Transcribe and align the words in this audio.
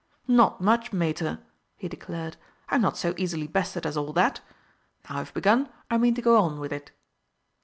"Not 0.27 0.59
much, 0.59 0.91
Mater!" 0.91 1.41
he 1.77 1.87
declared; 1.87 2.35
"I'm 2.69 2.81
not 2.81 2.97
so 2.97 3.13
easily 3.17 3.45
bested 3.45 3.85
as 3.85 3.95
all 3.95 4.13
that. 4.13 4.41
Now 5.07 5.17
I've 5.19 5.31
begun 5.35 5.69
I 5.91 5.99
mean 5.99 6.15
to 6.15 6.23
go 6.23 6.37
on 6.39 6.59
with 6.59 6.73
it." 6.73 6.89